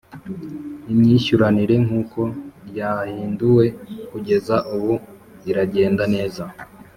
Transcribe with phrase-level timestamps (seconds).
[0.91, 2.21] imyishyuranire nk’ uko
[2.69, 3.65] ryahinduwe
[4.09, 4.93] kugeza ubu
[5.49, 6.43] iragenda neza